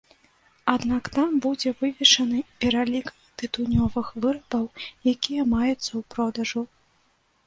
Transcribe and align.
Аднак 0.75 1.07
там 1.17 1.33
будзе 1.45 1.73
вывешаны 1.81 2.39
пералік 2.65 3.11
тытунёвых 3.41 4.07
вырабаў, 4.23 4.65
якія 5.13 5.45
маюцца 5.53 5.85
ў 5.85 6.01
продажу. 6.15 6.65